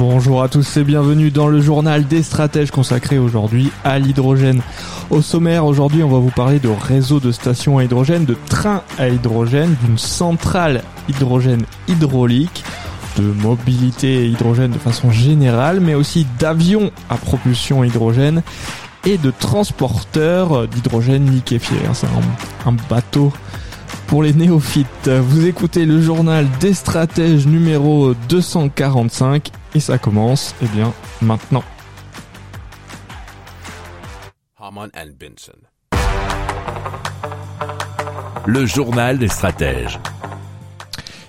Bonjour 0.00 0.42
à 0.42 0.48
tous 0.48 0.78
et 0.78 0.82
bienvenue 0.82 1.30
dans 1.30 1.46
le 1.46 1.60
journal 1.60 2.06
des 2.06 2.22
stratèges 2.22 2.70
consacré 2.70 3.18
aujourd'hui 3.18 3.70
à 3.84 3.98
l'hydrogène. 3.98 4.62
Au 5.10 5.20
sommaire, 5.20 5.66
aujourd'hui, 5.66 6.02
on 6.02 6.08
va 6.08 6.16
vous 6.16 6.30
parler 6.30 6.58
de 6.58 6.70
réseaux 6.70 7.20
de 7.20 7.30
stations 7.30 7.76
à 7.76 7.84
hydrogène, 7.84 8.24
de 8.24 8.34
trains 8.48 8.82
à 8.96 9.10
hydrogène, 9.10 9.76
d'une 9.84 9.98
centrale 9.98 10.84
hydrogène 11.10 11.66
hydraulique, 11.86 12.64
de 13.18 13.24
mobilité 13.24 14.26
hydrogène 14.26 14.70
de 14.70 14.78
façon 14.78 15.10
générale, 15.10 15.80
mais 15.80 15.92
aussi 15.92 16.26
d'avions 16.38 16.90
à 17.10 17.16
propulsion 17.16 17.84
hydrogène 17.84 18.42
et 19.04 19.18
de 19.18 19.30
transporteurs 19.30 20.66
d'hydrogène 20.66 21.30
liquéfié. 21.30 21.76
C'est 21.92 22.06
un, 22.06 22.70
un 22.70 22.76
bateau 22.88 23.34
pour 24.10 24.24
les 24.24 24.32
néophytes. 24.32 25.08
Vous 25.08 25.46
écoutez 25.46 25.86
le 25.86 26.02
journal 26.02 26.44
des 26.58 26.74
stratèges 26.74 27.46
numéro 27.46 28.12
245 28.28 29.50
et 29.76 29.78
ça 29.78 29.98
commence, 29.98 30.52
eh 30.60 30.66
bien, 30.66 30.92
maintenant. 31.22 31.62
Haman 34.60 34.90
and 34.96 35.12
Benson. 35.16 35.52
Le 38.46 38.66
journal 38.66 39.16
des 39.16 39.28
stratèges. 39.28 40.00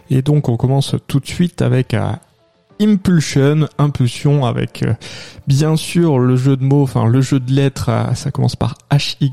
Et 0.10 0.24
donc 0.24 0.50
on 0.50 0.58
commence 0.58 0.96
tout 1.06 1.20
de 1.20 1.28
suite 1.28 1.62
avec 1.62 1.94
euh, 1.94 2.14
Impulsion, 2.82 3.70
impulsion 3.78 4.44
avec 4.44 4.82
euh, 4.82 4.96
bien 5.46 5.76
sûr 5.76 6.18
le 6.18 6.36
jeu 6.36 6.58
de 6.58 6.64
mots, 6.64 6.82
enfin 6.82 7.06
le 7.06 7.22
jeu 7.22 7.40
de 7.40 7.52
lettres, 7.52 7.90
euh, 7.90 8.16
ça 8.16 8.32
commence 8.32 8.56
par 8.56 8.76
HY. 8.92 9.32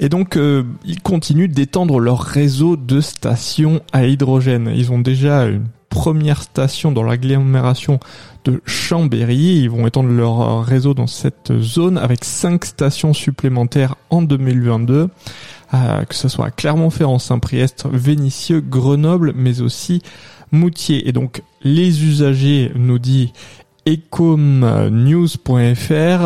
Et 0.00 0.08
donc 0.08 0.36
euh, 0.36 0.64
ils 0.84 1.00
continuent 1.00 1.48
d'étendre 1.48 2.00
leur 2.00 2.20
réseau 2.20 2.76
de 2.76 3.00
stations 3.00 3.80
à 3.92 4.06
hydrogène. 4.06 4.72
Ils 4.74 4.92
ont 4.92 4.98
déjà 4.98 5.46
une 5.46 5.66
première 5.88 6.42
station 6.42 6.90
dans 6.90 7.02
l'agglomération 7.02 8.00
de 8.44 8.62
Chambéry. 8.64 9.60
Ils 9.62 9.70
vont 9.70 9.86
étendre 9.86 10.08
leur 10.08 10.40
euh, 10.40 10.60
réseau 10.60 10.94
dans 10.94 11.06
cette 11.06 11.52
zone 11.58 11.98
avec 11.98 12.24
cinq 12.24 12.64
stations 12.64 13.12
supplémentaires 13.12 13.96
en 14.10 14.22
2022. 14.22 15.08
Euh, 15.74 16.04
que 16.04 16.14
ce 16.14 16.28
soit 16.28 16.46
à 16.46 16.50
Clermont-Ferrand, 16.50 17.18
Saint-Priest, 17.18 17.86
Vénissieux, 17.90 18.60
Grenoble, 18.60 19.32
mais 19.34 19.60
aussi 19.60 20.02
Moutier. 20.50 21.08
Et 21.08 21.12
donc 21.12 21.42
les 21.62 22.04
usagers, 22.04 22.72
nous 22.74 22.98
dit 22.98 23.32
ecomnews.fr, 23.86 25.14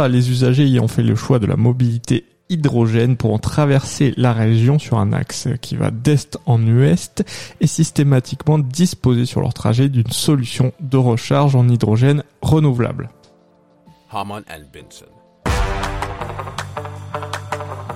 les 0.09 0.31
usagers 0.31 0.65
ayant 0.65 0.89
fait 0.89 1.03
le 1.03 1.15
choix 1.15 1.39
de 1.39 1.47
la 1.47 1.57
mobilité 1.57 2.25
hydrogène 2.49 3.17
pourront 3.17 3.39
traverser 3.39 4.15
la 4.17 4.33
région 4.33 4.79
sur 4.79 4.99
un 4.99 5.13
axe 5.13 5.49
qui 5.61 5.77
va 5.77 5.91
d'est 5.91 6.39
en 6.47 6.63
ouest 6.63 7.25
et 7.61 7.67
systématiquement 7.67 8.59
disposer 8.59 9.27
sur 9.27 9.41
leur 9.41 9.55
trajet 9.55 9.89
d'une 9.89 10.11
solution 10.11 10.73
de 10.81 10.97
recharge 10.97 11.57
en 11.57 11.69
hydrogène 11.69 12.23
renouvelable. 12.43 13.11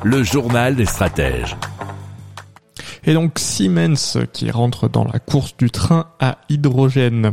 Le 0.03 0.23
journal 0.23 0.77
des 0.77 0.87
stratèges. 0.87 1.57
Et 3.05 3.15
donc 3.15 3.39
Siemens 3.39 4.19
qui 4.33 4.51
rentre 4.51 4.89
dans 4.89 5.05
la 5.05 5.19
course 5.19 5.57
du 5.57 5.71
train 5.71 6.07
à 6.21 6.39
hydrogène. 6.49 7.33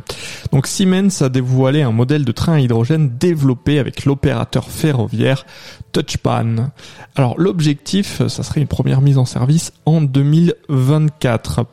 Donc 0.52 0.68
Siemens 0.68 1.22
a 1.22 1.30
dévoilé 1.30 1.82
un 1.82 1.92
modèle 1.92 2.26
de 2.26 2.32
train 2.32 2.54
à 2.54 2.60
hydrogène 2.60 3.18
développé 3.18 3.80
avec 3.80 4.06
l'opérateur 4.06 4.70
ferroviaire 4.70 5.46
Touchpan. 5.92 6.72
Alors 7.16 7.40
l'objectif, 7.40 8.26
ça 8.28 8.44
serait 8.44 8.62
une 8.62 8.68
première 8.68 9.02
mise 9.02 9.18
en 9.18 9.26
service 9.26 9.74
en 9.86 10.02
2024. 10.02 11.66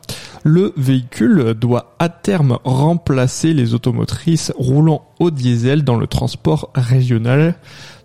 Le 0.43 0.73
véhicule 0.77 1.53
doit 1.53 1.95
à 1.99 2.09
terme 2.09 2.59
remplacer 2.63 3.53
les 3.53 3.73
automotrices 3.73 4.51
roulant 4.57 5.07
au 5.19 5.31
diesel 5.31 5.83
dans 5.83 5.97
le 5.97 6.07
transport 6.07 6.71
régional, 6.75 7.55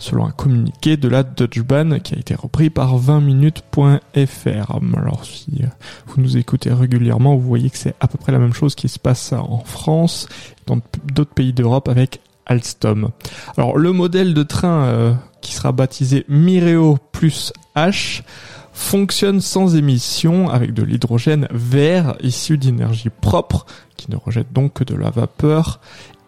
selon 0.00 0.26
un 0.26 0.30
communiqué 0.30 0.96
de 0.96 1.08
la 1.08 1.22
Deutsche 1.22 1.62
Bahn 1.62 2.00
qui 2.00 2.14
a 2.14 2.18
été 2.18 2.34
repris 2.34 2.70
par 2.70 2.98
20minutes.fr. 2.98 4.78
Alors 4.96 5.24
si 5.24 5.62
vous 6.06 6.20
nous 6.20 6.36
écoutez 6.36 6.72
régulièrement, 6.72 7.36
vous 7.36 7.46
voyez 7.46 7.70
que 7.70 7.78
c'est 7.78 7.94
à 8.00 8.08
peu 8.08 8.18
près 8.18 8.32
la 8.32 8.38
même 8.38 8.54
chose 8.54 8.74
qui 8.74 8.88
se 8.88 8.98
passe 8.98 9.32
en 9.32 9.62
France, 9.64 10.28
dans 10.66 10.80
d'autres 11.12 11.34
pays 11.34 11.52
d'Europe 11.52 11.88
avec 11.88 12.20
Alstom. 12.46 13.10
Alors 13.56 13.78
le 13.78 13.92
modèle 13.92 14.34
de 14.34 14.42
train 14.42 14.84
euh, 14.84 15.12
qui 15.42 15.54
sera 15.54 15.70
baptisé 15.70 16.24
Mireo 16.28 16.98
plus 17.12 17.52
H 17.76 18.22
fonctionne 18.72 19.40
sans 19.40 19.76
émission 19.76 20.48
avec 20.48 20.72
de 20.72 20.82
l'hydrogène 20.82 21.46
vert 21.50 22.16
issu 22.22 22.56
d'énergie 22.56 23.10
propre 23.10 23.66
qui 23.96 24.10
ne 24.10 24.16
rejette 24.16 24.52
donc 24.52 24.72
que 24.72 24.84
de 24.84 24.94
la 24.94 25.10
vapeur 25.10 25.80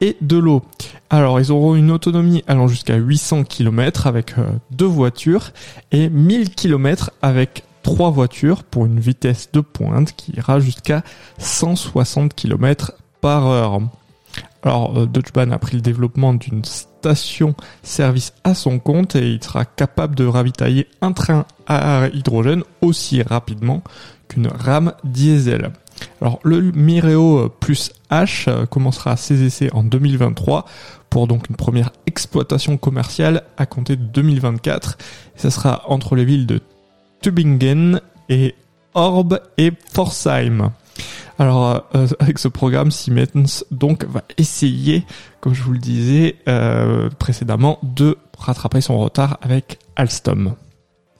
et 0.03 0.17
de 0.21 0.37
l'eau. 0.37 0.63
Alors 1.09 1.41
ils 1.41 1.51
auront 1.51 1.75
une 1.75 1.91
autonomie 1.91 2.45
allant 2.47 2.69
jusqu'à 2.69 2.97
800 2.97 3.45
km 3.45 4.07
avec 4.07 4.37
euh, 4.37 4.45
deux 4.71 4.85
voitures 4.85 5.53
et 5.93 6.11
1000 6.11 6.51
km 6.51 7.13
avec 7.23 7.65
trois 7.83 8.11
voitures 8.11 8.65
pour 8.65 8.85
une 8.85 9.01
vitesse 9.01 9.51
de 9.53 9.61
pointe 9.61 10.13
qui 10.17 10.33
ira 10.33 10.61
jusqu'à 10.61 11.03
160 11.39 12.35
km 12.35 12.93
par 13.21 13.47
heure. 13.47 13.81
Alors, 14.65 14.99
euh, 14.99 15.07
Deutsche 15.07 15.33
Bahn 15.33 15.53
a 15.53 15.59
pris 15.59 15.77
le 15.77 15.83
développement 15.83 16.35
d'une 16.35 16.65
station-service 16.65 18.33
à 18.45 18.55
son 18.55 18.79
compte 18.79 19.17
et 19.17 19.33
il 19.33 19.43
sera 19.43 19.65
capable 19.65 20.15
de 20.15 20.25
ravitailler 20.25 20.89
un 21.01 21.13
train 21.13 21.47
à 21.67 22.09
hydrogène 22.13 22.63
aussi 22.81 23.23
rapidement 23.23 23.83
qu'une 24.29 24.49
rame 24.49 24.95
diesel. 25.05 25.73
Alors, 26.21 26.39
le 26.45 26.61
Mireo 26.61 27.49
plus 27.49 27.93
H 28.11 28.49
euh, 28.49 28.67
commencera 28.67 29.17
ses 29.17 29.43
essais 29.43 29.71
en 29.73 29.83
2023 29.83 30.65
pour 31.11 31.27
donc 31.27 31.49
une 31.49 31.57
première 31.57 31.93
exploitation 32.07 32.77
commerciale 32.77 33.43
à 33.57 33.67
compter 33.67 33.97
de 33.97 34.05
2024. 34.05 34.99
ça 35.37 35.51
sera 35.51 35.83
entre 35.89 36.17
les 36.17 36.25
villes 36.25 36.47
de 36.47 36.61
Tübingen 37.21 38.01
et 38.29 38.55
Orb 38.95 39.41
et 39.59 39.71
Pforzheim. 39.71 40.73
Alors 41.39 41.85
euh, 41.95 42.07
avec 42.19 42.39
ce 42.39 42.49
programme, 42.49 42.91
Siemens 42.91 43.65
donc 43.71 44.05
va 44.05 44.23
essayer, 44.39 45.05
comme 45.41 45.55
je 45.55 45.63
vous 45.63 45.73
le 45.73 45.79
disais 45.79 46.37
euh, 46.49 47.09
précédemment, 47.19 47.79
de 47.83 48.17
rattraper 48.39 48.81
son 48.81 48.99
retard 48.99 49.39
avec 49.43 49.79
Alstom. 49.97 50.55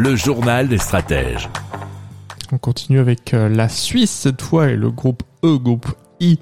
Le 0.00 0.14
journal 0.14 0.68
des 0.68 0.78
stratèges. 0.78 1.48
On 2.52 2.58
continue 2.58 3.00
avec 3.00 3.34
euh, 3.34 3.48
la 3.48 3.68
Suisse 3.68 4.12
cette 4.12 4.42
fois 4.42 4.68
et 4.68 4.76
le 4.76 4.92
groupe 4.92 5.24
E, 5.44 5.58
groupe 5.58 5.88
I, 6.20 6.38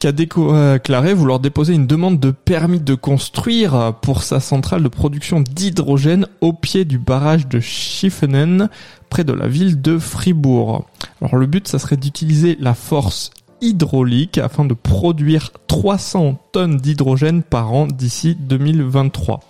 qui 0.00 0.08
a 0.08 0.10
déclaré 0.10 1.14
vouloir 1.14 1.38
déposer 1.38 1.74
une 1.74 1.86
demande 1.86 2.18
de 2.18 2.32
permis 2.32 2.80
de 2.80 2.96
construire 2.96 3.94
pour 4.02 4.24
sa 4.24 4.40
centrale 4.40 4.82
de 4.82 4.88
production 4.88 5.42
d'hydrogène 5.42 6.26
au 6.40 6.52
pied 6.52 6.84
du 6.84 6.98
barrage 6.98 7.46
de 7.46 7.60
Schiffenen, 7.60 8.68
près 9.10 9.22
de 9.22 9.32
la 9.32 9.46
ville 9.46 9.80
de 9.80 9.96
Fribourg. 9.96 10.88
Alors 11.22 11.36
le 11.36 11.46
but, 11.46 11.68
ça 11.68 11.78
serait 11.78 11.96
d'utiliser 11.96 12.56
la 12.58 12.74
force 12.74 13.30
hydraulique 13.60 14.38
afin 14.38 14.64
de 14.64 14.74
produire 14.74 15.50
300 15.66 16.38
tonnes 16.52 16.76
d'hydrogène 16.76 17.42
par 17.42 17.72
an 17.72 17.86
d'ici 17.86 18.36
2023. 18.38 19.40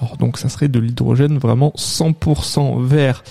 Alors 0.00 0.16
donc 0.16 0.38
ça 0.38 0.48
serait 0.48 0.68
de 0.68 0.78
l'hydrogène 0.78 1.38
vraiment 1.38 1.72
100% 1.76 2.82
vert. 2.82 3.24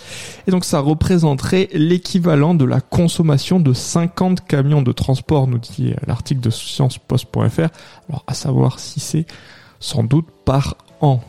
Et 0.47 0.51
donc 0.51 0.65
ça 0.65 0.79
représenterait 0.79 1.69
l'équivalent 1.73 2.53
de 2.53 2.65
la 2.65 2.81
consommation 2.81 3.59
de 3.59 3.73
50 3.73 4.45
camions 4.45 4.81
de 4.81 4.91
transport, 4.91 5.47
nous 5.47 5.59
dit 5.59 5.93
l'article 6.07 6.41
de 6.41 6.49
sciencepost.fr. 6.49 7.69
Alors 8.09 8.23
à 8.27 8.33
savoir 8.33 8.79
si 8.79 8.99
c'est 8.99 9.25
sans 9.79 10.03
doute 10.03 10.27
par 10.45 10.77
an. 11.01 11.21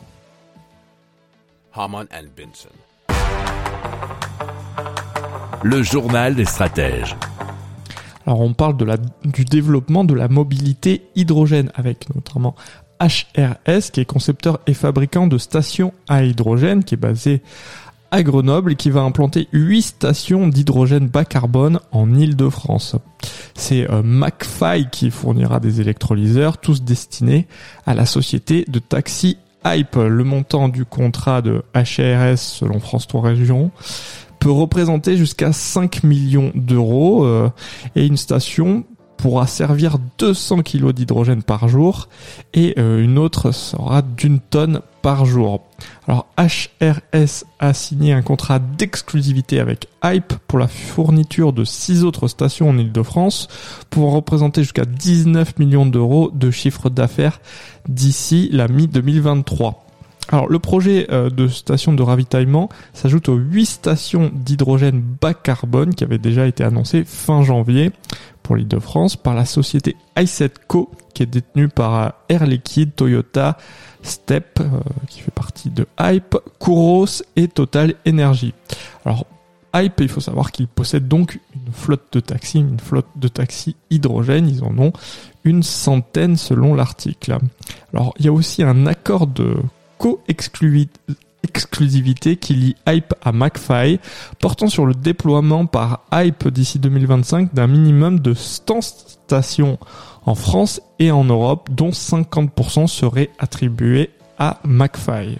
Harman 1.73 2.07
Benson. 2.35 2.69
Le 5.63 5.83
journal 5.83 6.35
des 6.35 6.45
stratèges. 6.45 7.15
Alors 8.27 8.41
on 8.41 8.53
parle 8.53 8.75
du 9.23 9.45
développement 9.45 10.03
de 10.03 10.13
la 10.13 10.27
mobilité 10.27 11.03
hydrogène 11.15 11.71
avec 11.75 12.13
notamment 12.13 12.55
HRS 12.99 13.91
qui 13.93 14.01
est 14.01 14.05
concepteur 14.05 14.59
et 14.67 14.73
fabricant 14.73 15.27
de 15.27 15.37
stations 15.37 15.93
à 16.09 16.23
hydrogène 16.23 16.83
qui 16.83 16.95
est 16.95 16.97
basé 16.97 17.41
à 18.11 18.23
Grenoble 18.23 18.73
et 18.73 18.75
qui 18.75 18.89
va 18.89 19.01
implanter 19.01 19.47
8 19.53 19.81
stations 19.81 20.47
d'hydrogène 20.47 21.07
bas 21.07 21.23
carbone 21.23 21.79
en 21.91 22.13
Île-de-France. 22.13 22.97
C'est 23.55 23.89
euh, 23.89 24.81
qui 24.91 25.09
fournira 25.09 25.59
des 25.59 25.81
électrolyseurs, 25.81 26.57
tous 26.57 26.83
destinés 26.83 27.47
à 27.85 27.93
la 27.93 28.05
société 28.05 28.65
de 28.67 28.79
taxi 28.79 29.37
Hype. 29.65 29.95
Le 29.95 30.23
montant 30.23 30.69
du 30.69 30.85
contrat 30.85 31.41
de 31.41 31.63
HRS 31.73 32.37
selon 32.37 32.79
France 32.79 33.07
3 33.07 33.21
Régions 33.21 33.71
peut 34.39 34.51
représenter 34.51 35.17
jusqu'à 35.17 35.51
5 35.51 36.03
millions 36.03 36.51
d'euros 36.55 37.25
euh, 37.25 37.49
et 37.95 38.05
une 38.05 38.17
station 38.17 38.85
pourra 39.17 39.47
servir 39.47 39.97
200 40.19 40.61
kg 40.61 40.91
d'hydrogène 40.91 41.43
par 41.43 41.67
jour 41.67 42.07
et 42.53 42.75
euh, 42.77 43.03
une 43.03 43.17
autre 43.17 43.51
sera 43.51 44.01
d'une 44.01 44.39
tonne 44.39 44.81
par 45.01 45.25
jour. 45.25 45.61
Alors 46.07 46.27
HRS 46.37 47.45
a 47.59 47.73
signé 47.73 48.13
un 48.13 48.21
contrat 48.21 48.59
d'exclusivité 48.59 49.59
avec 49.59 49.87
Hype 50.03 50.33
pour 50.47 50.59
la 50.59 50.67
fourniture 50.67 51.51
de 51.51 51.63
6 51.63 52.03
autres 52.03 52.27
stations 52.27 52.69
en 52.69 52.77
Ile-de-France 52.77 53.47
pour 53.89 54.11
représenter 54.13 54.61
jusqu'à 54.61 54.85
19 54.85 55.57
millions 55.59 55.85
d'euros 55.85 56.31
de 56.33 56.51
chiffre 56.51 56.89
d'affaires 56.89 57.41
d'ici 57.89 58.49
la 58.51 58.67
mi-2023. 58.67 59.86
Alors 60.29 60.49
le 60.49 60.59
projet 60.59 61.07
euh, 61.11 61.29
de 61.29 61.47
station 61.47 61.93
de 61.93 62.03
ravitaillement 62.03 62.69
s'ajoute 62.93 63.29
aux 63.29 63.35
8 63.35 63.65
stations 63.65 64.31
d'hydrogène 64.33 65.01
bas 65.21 65.33
carbone 65.33 65.95
qui 65.95 66.03
avaient 66.03 66.17
déjà 66.17 66.47
été 66.47 66.63
annoncées 66.63 67.05
fin 67.05 67.43
janvier 67.43 67.91
pour 68.43 68.55
l'île 68.55 68.67
de 68.67 68.79
France 68.79 69.15
par 69.15 69.33
la 69.33 69.45
société 69.45 69.95
i7Co 70.17 70.89
qui 71.13 71.23
est 71.23 71.27
détenue 71.27 71.69
par 71.69 72.13
Air 72.29 72.45
Liquide, 72.45 72.93
Toyota, 72.95 73.57
Step 74.03 74.59
euh, 74.59 74.67
qui 75.07 75.21
fait 75.21 75.31
partie 75.31 75.69
de 75.69 75.87
Hype, 75.99 76.37
Kouros 76.59 77.23
et 77.35 77.47
Total 77.47 77.95
Energy. 78.07 78.53
Alors 79.05 79.25
Hype, 79.73 79.99
il 79.99 80.09
faut 80.09 80.21
savoir 80.21 80.51
qu'ils 80.51 80.67
possèdent 80.67 81.07
donc 81.07 81.39
une 81.55 81.71
flotte 81.71 82.11
de 82.11 82.19
taxis, 82.19 82.59
une 82.59 82.79
flotte 82.79 83.07
de 83.15 83.27
taxis 83.27 83.75
hydrogène, 83.89 84.47
ils 84.47 84.63
en 84.63 84.77
ont 84.77 84.93
une 85.43 85.63
centaine 85.63 86.35
selon 86.35 86.73
l'article. 86.73 87.37
Alors 87.93 88.13
il 88.19 88.25
y 88.25 88.29
a 88.29 88.33
aussi 88.33 88.63
un 88.63 88.85
accord 88.85 89.27
de 89.27 89.55
co-exclusivité 89.97 92.37
qui 92.37 92.53
lie 92.53 92.75
Hype 92.87 93.13
à 93.21 93.31
McFly, 93.31 93.99
portant 94.39 94.67
sur 94.67 94.85
le 94.85 94.93
déploiement 94.93 95.65
par 95.65 96.01
Hype 96.13 96.47
d'ici 96.49 96.79
2025 96.79 97.53
d'un 97.53 97.67
minimum 97.67 98.19
de 98.19 98.33
100 98.33 98.81
stations 98.81 99.77
en 100.25 100.35
France 100.35 100.81
et 100.99 101.11
en 101.11 101.23
Europe, 101.23 101.69
dont 101.71 101.89
50% 101.89 102.87
seraient 102.87 103.29
attribués 103.39 104.11
à 104.37 104.59
McFly. 104.65 105.39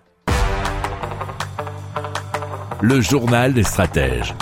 Le 2.83 2.99
journal 2.99 3.53
des 3.53 3.63
stratèges. 3.63 4.33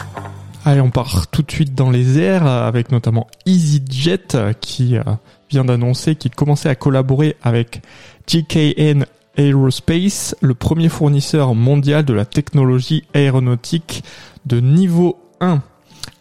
Allez, 0.63 0.79
on 0.79 0.91
part 0.91 1.27
tout 1.27 1.41
de 1.41 1.51
suite 1.51 1.75
dans 1.75 1.89
les 1.89 2.19
airs 2.19 2.45
avec 2.45 2.91
notamment 2.91 3.27
EasyJet 3.45 4.55
qui 4.61 4.97
euh, 4.97 5.03
vient 5.49 5.65
d'annoncer 5.65 6.15
qu'il 6.15 6.31
commençait 6.31 6.69
à 6.69 6.75
collaborer 6.75 7.35
avec 7.43 7.81
GKN 8.27 9.05
Aerospace, 9.35 10.35
le 10.41 10.53
premier 10.53 10.87
fournisseur 10.87 11.53
mondial 11.53 12.05
de 12.05 12.13
la 12.13 12.23
technologie 12.23 13.03
aéronautique 13.13 14.03
de 14.45 14.61
niveau 14.61 15.19
1. 15.41 15.61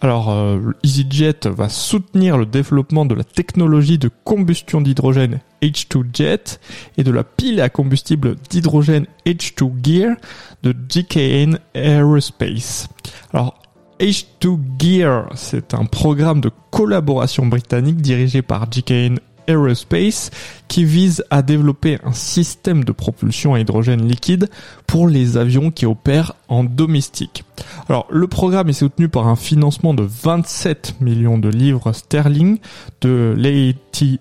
Alors, 0.01 0.31
euh, 0.31 0.73
EasyJet 0.85 1.49
va 1.49 1.69
soutenir 1.69 2.39
le 2.39 2.47
développement 2.47 3.05
de 3.05 3.17
la 3.17 3.25
technologie 3.25 3.99
de 3.99 4.09
combustion 4.23 4.81
d'hydrogène 4.81 5.41
H2Jet 5.61 6.61
et 6.97 7.03
de 7.03 7.11
la 7.11 7.25
pile 7.25 7.61
à 7.61 7.69
combustible 7.69 8.37
d'hydrogène 8.49 9.07
H2 9.27 9.73
Gear 9.83 10.17
de 10.63 10.73
GKN 10.73 11.59
Aerospace. 11.75 12.89
Alors, 13.33 13.61
H2 13.99 14.59
Gear, 14.79 15.29
c'est 15.35 15.75
un 15.75 15.85
programme 15.85 16.41
de 16.41 16.53
collaboration 16.71 17.47
britannique 17.47 18.01
dirigé 18.01 18.43
par 18.43 18.71
GKN 18.71 19.19
Aerospace 19.49 20.31
qui 20.69 20.85
vise 20.85 21.25
à 21.31 21.43
développer 21.43 21.99
un 22.05 22.13
système 22.13 22.85
de 22.85 22.93
propulsion 22.93 23.55
à 23.55 23.61
hydrogène 23.61 24.07
liquide 24.07 24.49
pour 24.87 25.09
les 25.09 25.37
avions 25.37 25.71
qui 25.71 25.87
opèrent 25.87 26.35
en 26.49 26.63
domestique. 26.63 27.45
Alors 27.89 28.07
le 28.11 28.27
programme 28.29 28.69
est 28.69 28.75
soutenu 28.75 29.09
par 29.09 29.27
un 29.27 29.37
financement 29.37 29.95
de 29.95 30.03
27 30.03 31.01
millions 31.01 31.39
de 31.39 31.49
livres 31.49 31.93
sterling 31.93 32.59
de 33.01 33.35
l'ATI 33.37 34.21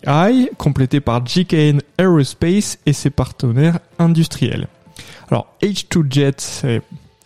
complété 0.57 0.99
par 1.01 1.23
GKN 1.23 1.81
Aerospace 1.97 2.79
et 2.85 2.93
ses 2.93 3.09
partenaires 3.09 3.79
industriels. 3.99 4.67
Alors 5.29 5.53
H2Jet 5.61 6.35
c'est 6.37 6.81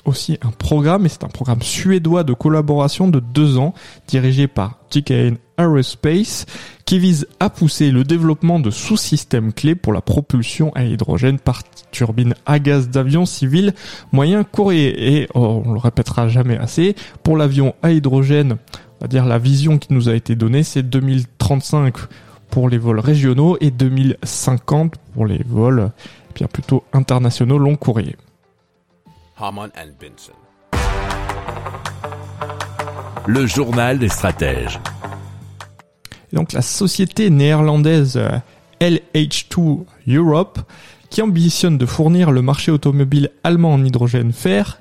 aussi 0.05 0.37
un 0.41 0.51
programme, 0.51 1.05
et 1.05 1.09
c'est 1.09 1.23
un 1.23 1.29
programme 1.29 1.61
suédois 1.61 2.23
de 2.23 2.33
collaboration 2.33 3.07
de 3.07 3.19
deux 3.19 3.57
ans, 3.57 3.73
dirigé 4.07 4.47
par 4.47 4.79
GKN 4.91 5.35
Aerospace, 5.57 6.45
qui 6.85 6.99
vise 6.99 7.27
à 7.39 7.49
pousser 7.49 7.91
le 7.91 8.03
développement 8.03 8.59
de 8.59 8.69
sous-systèmes 8.69 9.53
clés 9.53 9.75
pour 9.75 9.93
la 9.93 10.01
propulsion 10.01 10.71
à 10.75 10.83
hydrogène 10.83 11.39
par 11.39 11.63
turbine 11.91 12.33
à 12.45 12.59
gaz 12.59 12.89
d'avion 12.89 13.25
civil 13.25 13.73
moyen 14.11 14.43
courrier. 14.43 15.17
Et 15.17 15.27
oh, 15.33 15.61
on 15.65 15.73
le 15.73 15.79
répétera 15.79 16.27
jamais 16.27 16.57
assez, 16.57 16.95
pour 17.23 17.37
l'avion 17.37 17.75
à 17.81 17.91
hydrogène, 17.91 18.57
on 18.99 19.05
va 19.05 19.07
dire 19.07 19.25
la 19.25 19.37
vision 19.37 19.77
qui 19.77 19.93
nous 19.93 20.09
a 20.09 20.15
été 20.15 20.35
donnée, 20.35 20.63
c'est 20.63 20.83
2035 20.83 21.95
pour 22.49 22.69
les 22.69 22.77
vols 22.77 22.99
régionaux 22.99 23.57
et 23.61 23.71
2050 23.71 24.95
pour 25.13 25.25
les 25.25 25.41
vols 25.47 25.91
eh 26.29 26.33
bien 26.33 26.47
plutôt 26.47 26.83
internationaux 26.93 27.57
long 27.57 27.75
courrier. 27.75 28.15
Harman 29.41 29.69
and 29.75 29.93
Benson. 29.99 30.33
Le 33.25 33.47
journal 33.47 33.97
des 33.97 34.09
stratèges. 34.09 34.79
Donc 36.31 36.53
la 36.53 36.61
société 36.61 37.29
néerlandaise 37.31 38.17
euh, 38.17 38.37
LH2 38.79 39.85
Europe, 40.07 40.59
qui 41.09 41.21
ambitionne 41.21 41.77
de 41.77 41.85
fournir 41.85 42.31
le 42.31 42.41
marché 42.41 42.71
automobile 42.71 43.31
allemand 43.43 43.73
en 43.73 43.83
hydrogène 43.83 44.31
fer, 44.31 44.79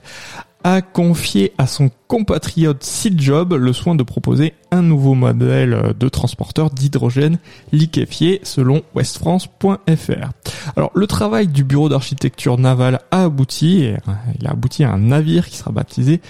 a 0.65 0.83
confié 0.83 1.53
à 1.59 1.67
son 1.67 1.91
compatriote 2.09 2.87
Job 3.17 3.55
le 3.55 3.73
soin 3.73 3.95
de 3.95 4.03
proposer 4.03 4.55
un 4.71 4.83
nouveau 4.83 5.15
modèle 5.15 5.95
de 5.99 6.09
transporteur 6.09 6.71
d'hydrogène 6.71 7.39
liquéfié 7.73 8.41
selon 8.43 8.83
westfrance.fr. 8.95 10.31
Alors 10.77 10.91
le 10.95 11.07
travail 11.07 11.49
du 11.49 11.65
bureau 11.65 11.89
d'architecture 11.89 12.59
navale 12.59 13.01
a 13.11 13.25
abouti, 13.25 13.87
euh, 13.87 13.97
il 14.39 14.47
a 14.47 14.51
abouti 14.51 14.85
à 14.85 14.93
un 14.93 14.99
navire 14.99 15.49
qui 15.49 15.57
sera 15.57 15.73
baptisé 15.73 16.21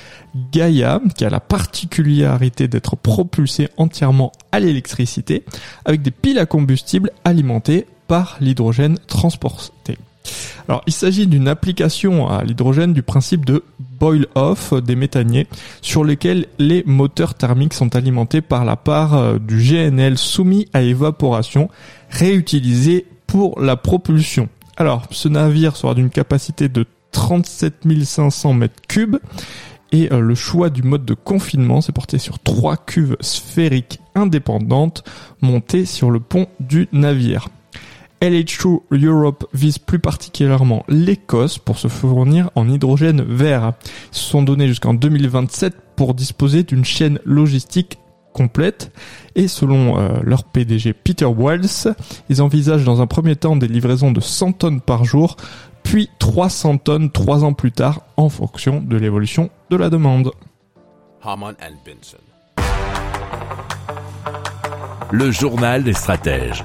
Gaia, 0.53 1.01
qui 1.17 1.25
a 1.25 1.31
la 1.31 1.41
particularité 1.41 2.69
d'être 2.69 2.97
propulsé 2.97 3.69
entièrement 3.77 4.33
à 4.53 4.61
l'électricité, 4.61 5.45
avec 5.85 6.03
des 6.03 6.11
piles 6.11 6.39
à 6.39 6.47
combustible 6.47 7.11
alimentées 7.25 7.87
par 8.07 8.37
l'hydrogène 8.41 8.99
transporté. 9.07 9.99
Alors, 10.71 10.85
il 10.87 10.93
s'agit 10.93 11.27
d'une 11.27 11.49
application 11.49 12.29
à 12.29 12.45
l'hydrogène 12.45 12.93
du 12.93 13.03
principe 13.03 13.45
de 13.45 13.65
boil-off 13.99 14.73
des 14.73 14.95
méthaniers 14.95 15.49
sur 15.83 16.05
lesquels 16.05 16.47
les 16.61 16.85
moteurs 16.87 17.35
thermiques 17.35 17.75
sont 17.75 17.97
alimentés 17.97 18.41
par 18.41 18.65
la 18.65 18.77
part 18.77 19.17
euh, 19.17 19.39
du 19.41 19.59
GNL 19.59 20.17
soumis 20.17 20.69
à 20.73 20.83
évaporation 20.83 21.71
réutilisé 22.09 23.05
pour 23.27 23.61
la 23.61 23.75
propulsion. 23.75 24.49
Alors, 24.77 25.09
ce 25.11 25.27
navire 25.27 25.75
sera 25.75 25.95
d'une 25.95 26.09
capacité 26.09 26.69
de 26.69 26.87
37 27.11 28.05
500 28.05 28.53
mètres 28.53 28.81
cubes 28.87 29.17
et 29.91 30.13
euh, 30.13 30.21
le 30.21 30.37
choix 30.37 30.71
du 30.71 30.85
mode 30.85 31.05
de 31.05 31.15
confinement 31.15 31.81
s'est 31.81 31.91
porté 31.91 32.19
sur 32.19 32.39
trois 32.39 32.77
cuves 32.77 33.17
sphériques 33.19 33.99
indépendantes 34.15 35.03
montées 35.41 35.85
sur 35.85 36.13
le 36.13 36.21
pont 36.21 36.47
du 36.61 36.87
navire. 36.93 37.49
LH2 38.21 38.81
Europe 39.05 39.47
vise 39.55 39.79
plus 39.79 39.99
particulièrement 39.99 40.85
l'Écosse 40.89 41.59
pour 41.59 41.79
se 41.79 41.89
fournir 41.89 42.51
en 42.55 42.69
hydrogène 42.69 43.23
vert. 43.23 43.73
Ils 44.13 44.17
se 44.17 44.25
sont 44.25 44.43
donnés 44.43 44.69
jusqu'en 44.69 44.95
2027 44.95 45.75
pour 45.97 46.15
disposer 46.15 46.63
d'une 46.63 46.85
chaîne 46.85 47.19
logistique 47.25 47.99
complète 48.33 48.93
et 49.35 49.49
selon 49.49 49.99
euh, 49.99 50.21
leur 50.23 50.45
PDG 50.45 50.93
Peter 50.93 51.27
Wells, 51.27 51.95
ils 52.29 52.43
envisagent 52.43 52.85
dans 52.85 53.01
un 53.01 53.07
premier 53.07 53.37
temps 53.37 53.57
des 53.57 53.69
livraisons 53.69 54.13
de 54.13 54.21
100 54.21 54.53
tonnes 54.53 54.81
par 54.81 55.05
jour, 55.05 55.37
puis 55.83 56.11
300 56.19 56.79
tonnes 56.79 57.11
trois 57.11 57.45
ans 57.45 57.55
plus 57.55 57.73
tard 57.73 58.03
en 58.17 58.29
fonction 58.29 58.81
de 58.81 58.97
l'évolution 58.97 59.51
de 59.71 59.77
la 59.77 59.91
demande. 59.91 60.31
Le 65.11 65.31
journal 65.31 65.83
des 65.83 65.93
stratèges. 65.93 66.65